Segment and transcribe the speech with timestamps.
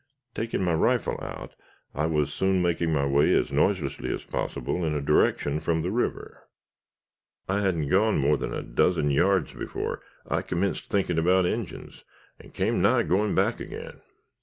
[0.33, 1.53] Taking my rifle out,
[1.93, 5.91] I was soon making my way as noiselessly as possible, in a direction from the
[5.91, 6.47] river.
[7.47, 12.03] "I hadn't gone more than a dozen yards before I commenced thinking about Injins,
[12.39, 14.01] and came nigh going back again.